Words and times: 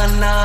nah, 0.00 0.18
nah. 0.18 0.39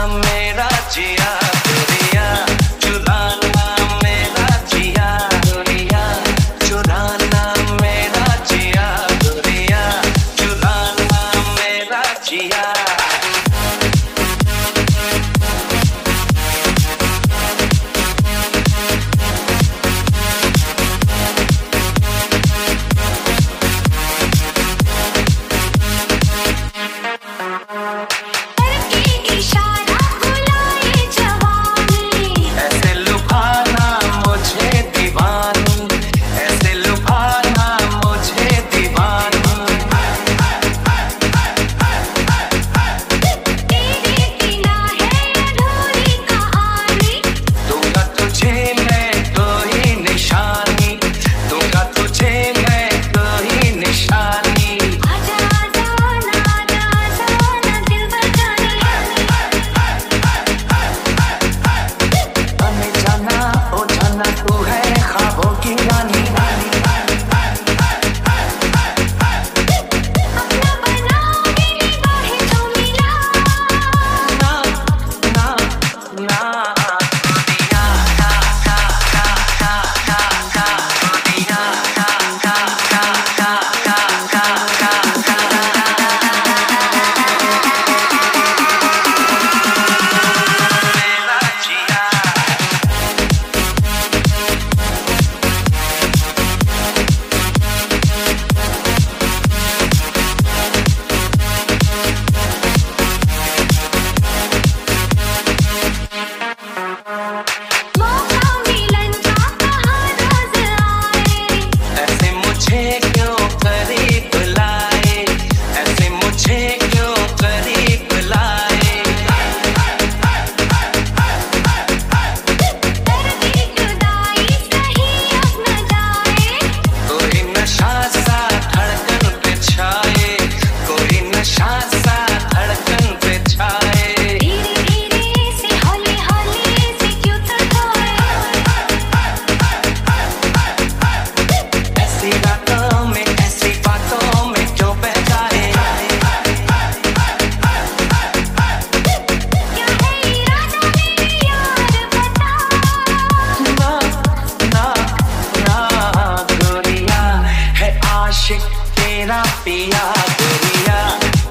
पिया 159.66 160.02
तेरिया 160.40 160.98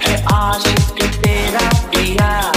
है 0.05 0.15
आशिक 0.35 1.03
तेरा 1.25 1.69
पिया। 1.91 2.54